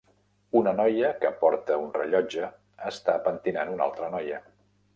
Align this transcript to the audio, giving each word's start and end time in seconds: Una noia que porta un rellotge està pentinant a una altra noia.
Una 0.59 0.71
noia 0.77 1.11
que 1.23 1.31
porta 1.43 1.77
un 1.83 1.93
rellotge 1.99 2.49
està 2.93 3.17
pentinant 3.29 3.73
a 3.73 3.79
una 3.79 3.89
altra 3.91 4.13
noia. 4.19 4.45